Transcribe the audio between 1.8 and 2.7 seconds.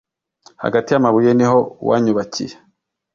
wanyubakiye